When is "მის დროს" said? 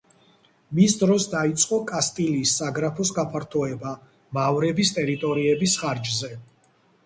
0.77-1.27